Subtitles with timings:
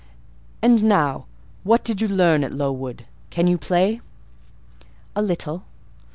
[0.63, 1.27] And now
[1.63, 3.05] what did you learn at Lowood?
[3.29, 4.01] Can you play?"
[5.15, 5.63] "A little."